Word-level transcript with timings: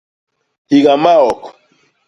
Higa 0.69 0.95
maok. 1.03 1.41